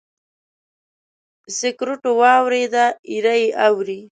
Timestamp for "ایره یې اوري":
3.11-3.99